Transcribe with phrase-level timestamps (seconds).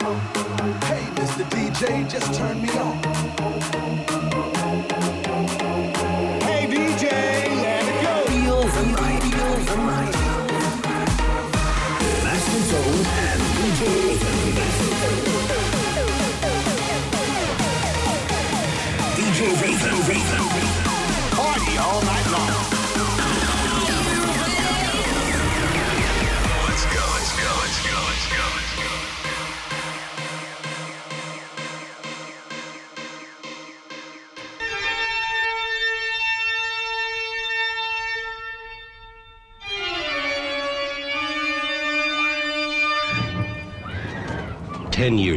[0.00, 1.44] Hey, Mr.
[1.50, 3.73] DJ, just turn me on.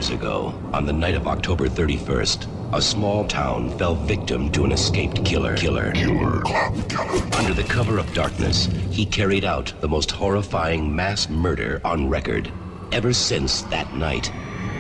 [0.10, 4.72] years ago, on the night of October 31st, a small town fell victim to an
[4.72, 5.56] escaped killer.
[5.56, 5.92] Killer.
[5.94, 6.42] Killer.
[6.44, 7.36] killer.
[7.36, 12.52] Under the cover of darkness, he carried out the most horrifying mass murder on record.
[12.92, 14.32] Ever since that night,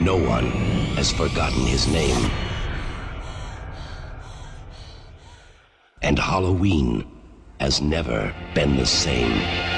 [0.01, 0.51] no one
[0.95, 2.31] has forgotten his name.
[6.01, 7.05] And Halloween
[7.59, 9.76] has never been the same.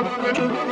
[0.00, 0.67] Thank you.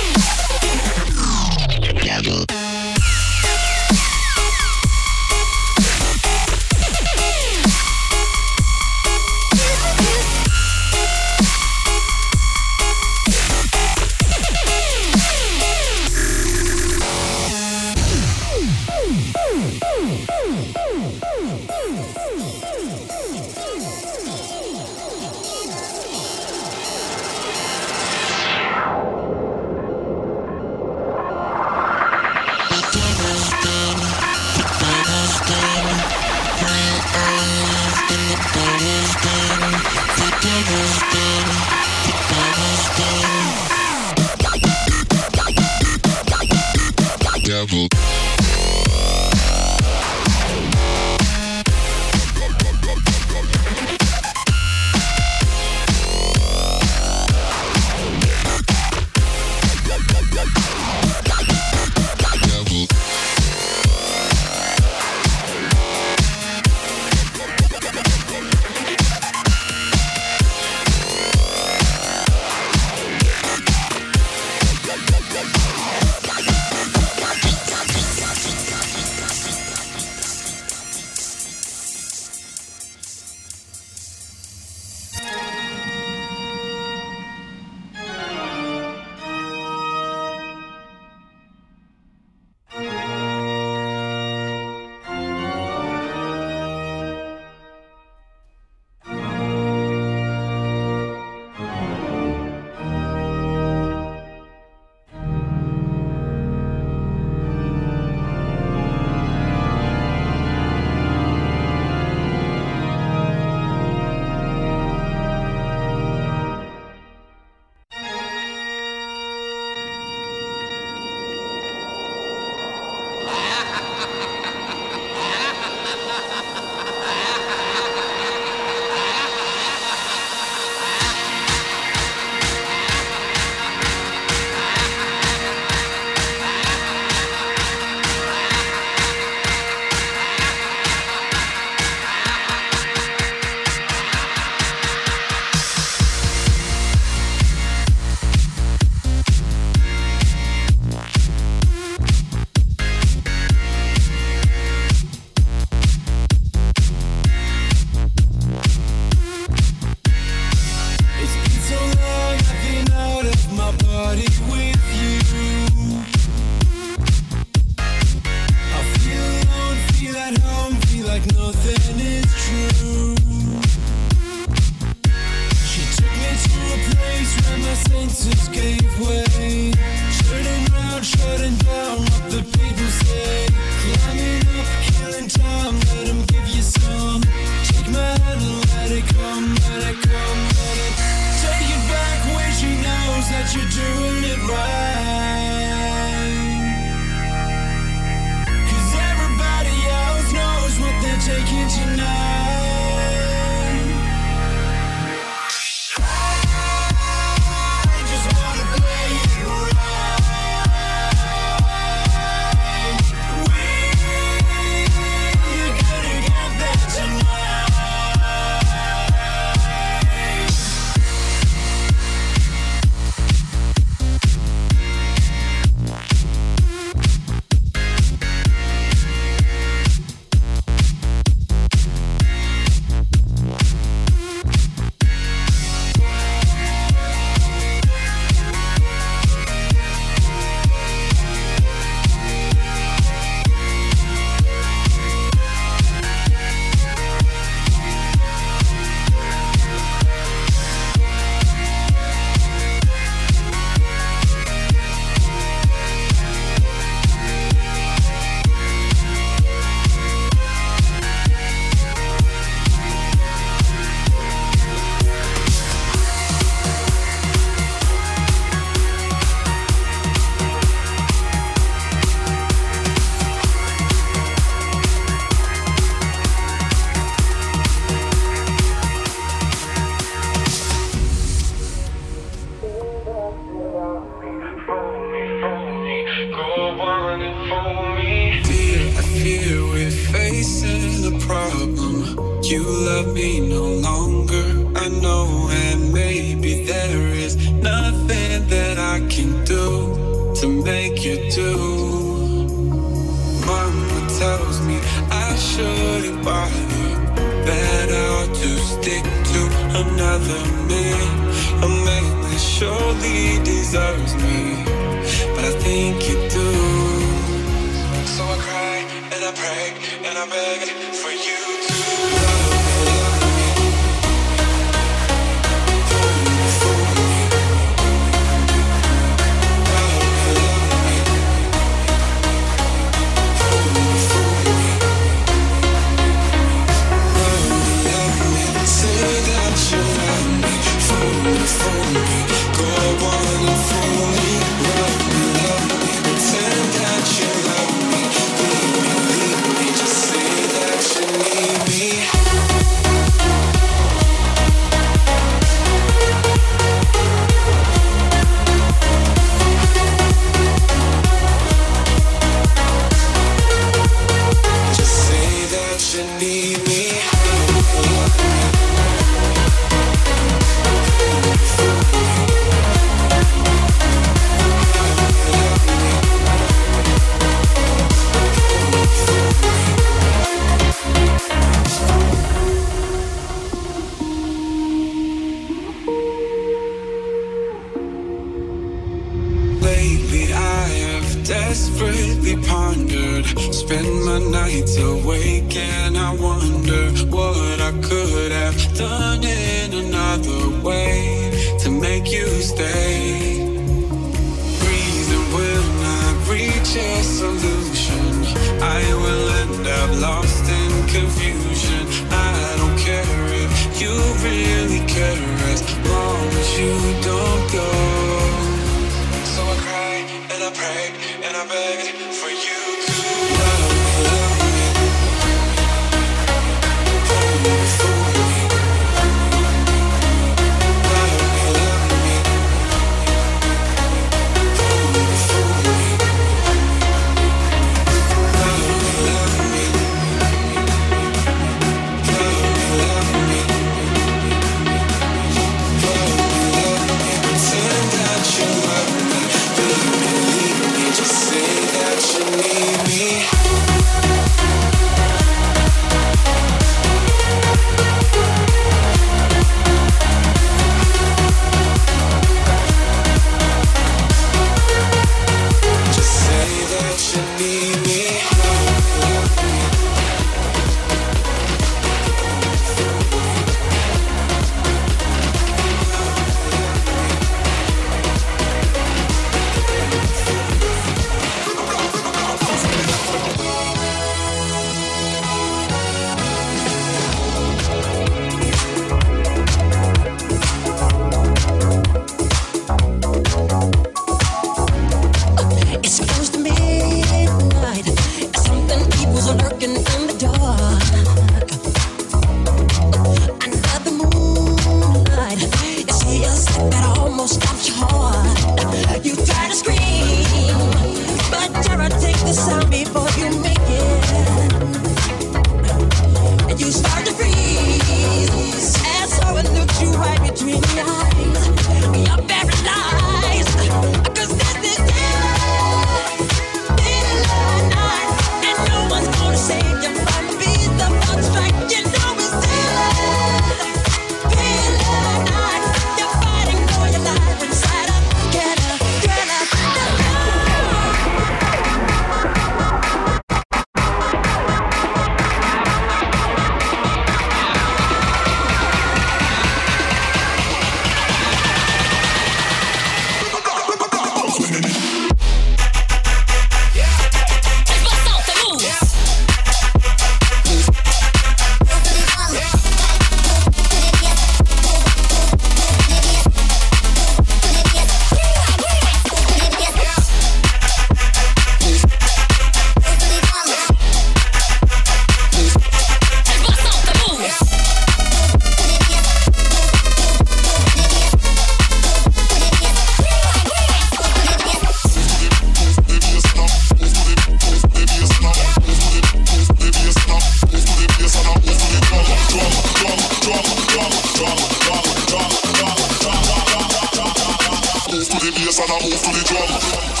[598.71, 600.00] I'm hold for the drama.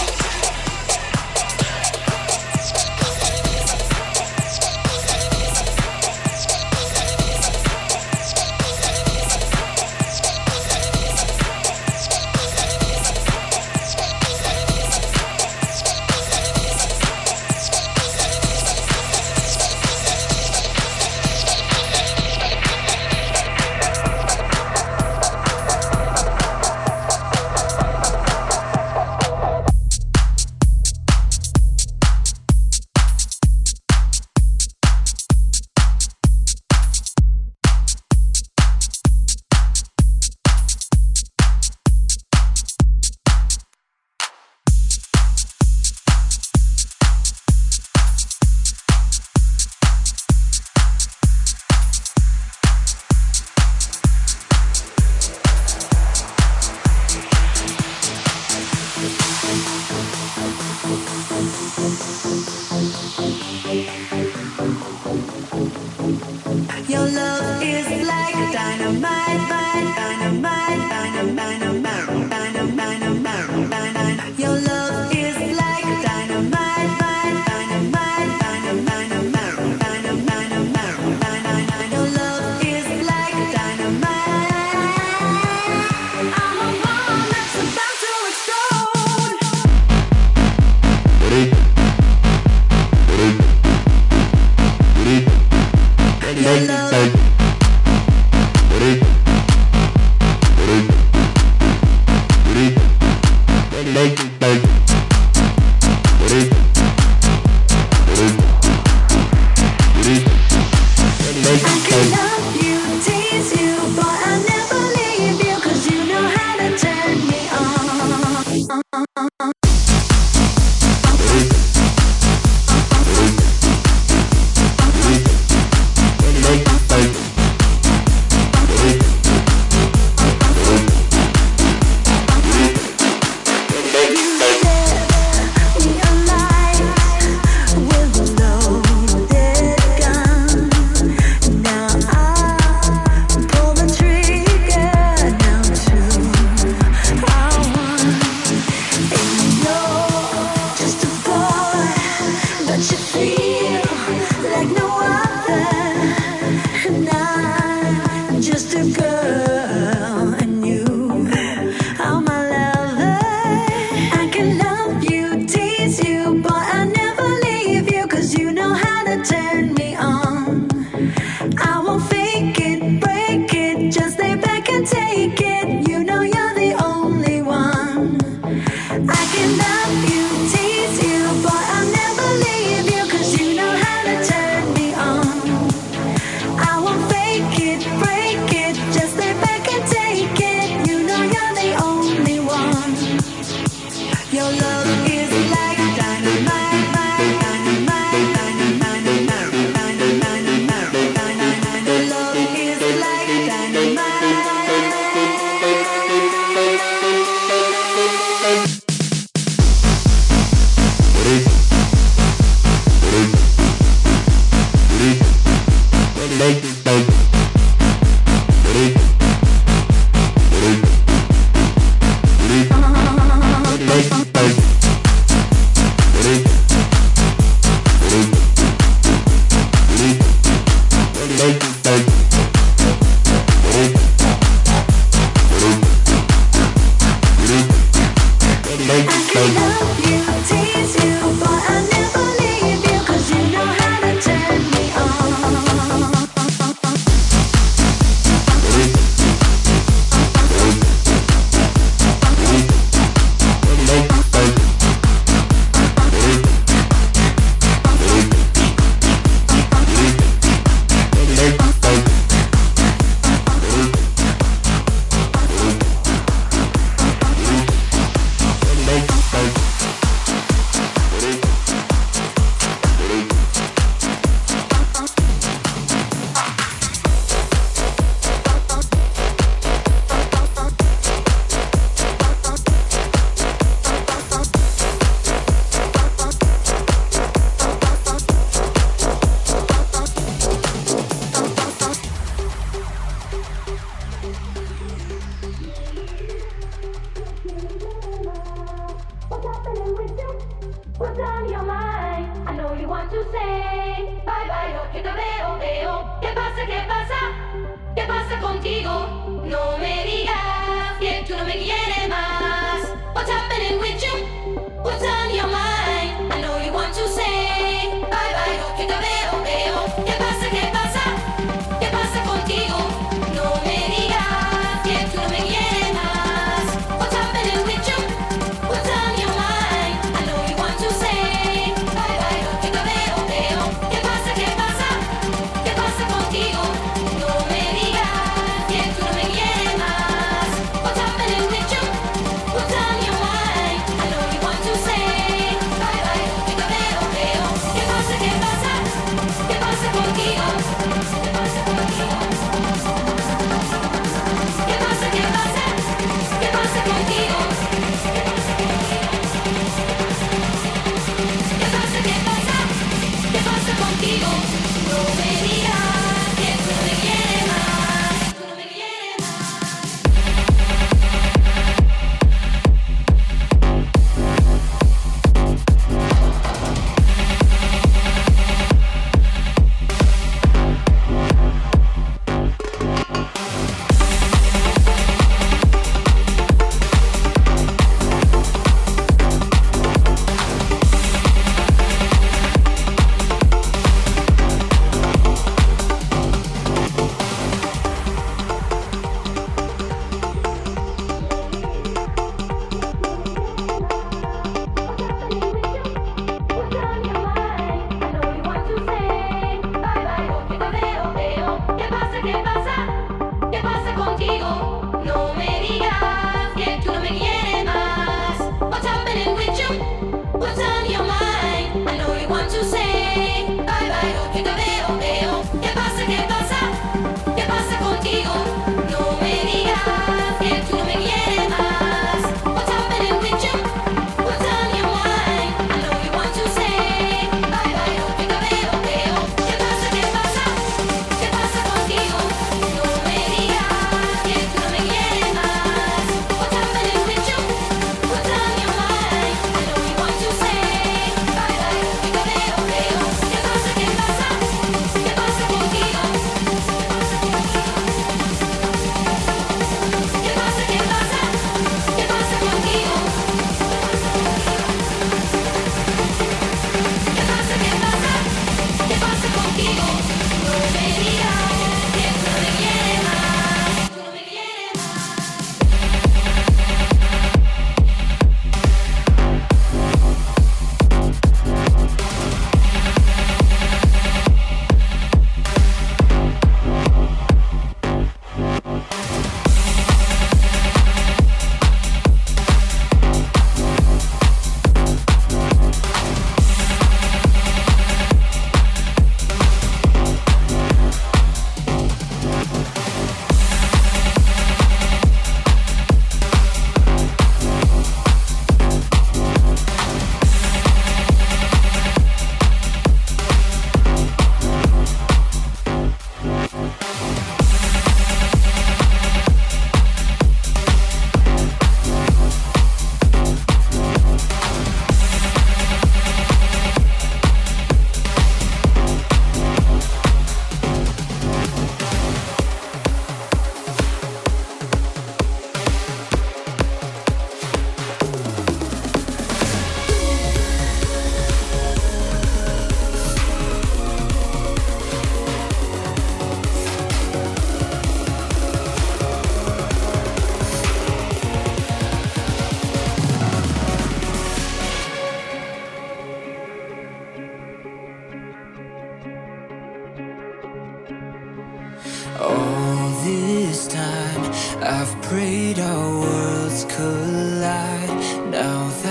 [562.21, 564.23] All this time
[564.61, 567.89] I've prayed our worlds collide.
[568.29, 568.90] Now that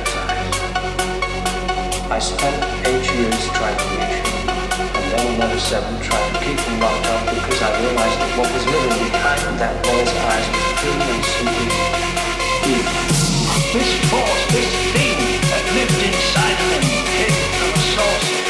[2.11, 4.49] I spent eight years trying to reach him,
[4.99, 8.51] and then another seven trying to keep him locked up because I realized that what
[8.51, 11.67] was living behind that boy's eyes was pure and simply
[12.67, 12.99] evil.
[13.71, 15.19] This force, this thing
[15.55, 16.85] that lived inside of him,
[17.15, 18.40] came from source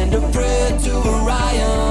[0.00, 1.89] send a prayer to Orion.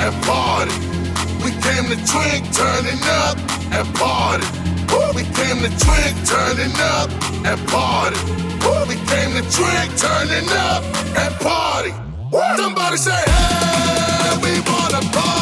[0.00, 0.72] And party.
[1.44, 3.36] We came to drink, turning up
[3.76, 4.46] and party.
[5.14, 7.08] We came to drink, turning up
[7.44, 8.18] and party.
[8.88, 10.82] We came to drink, turning up
[11.22, 11.92] and party.
[12.56, 15.39] Somebody say, hey, we wanna party.